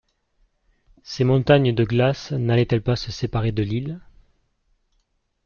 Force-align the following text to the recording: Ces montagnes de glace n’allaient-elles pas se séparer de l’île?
Ces 1.03 1.23
montagnes 1.23 1.75
de 1.75 1.83
glace 1.83 2.31
n’allaient-elles 2.31 2.81
pas 2.81 2.95
se 2.95 3.11
séparer 3.11 3.51
de 3.51 3.61
l’île? 3.61 4.01